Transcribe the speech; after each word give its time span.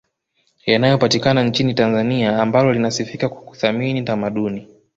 yanayopatikana 0.65 1.43
nchini 1.43 1.73
Tanzania 1.73 2.41
ambalo 2.41 2.73
linasifika 2.73 3.29
kwa 3.29 3.41
kuthamini 3.41 4.01
tamaduni 4.01 4.67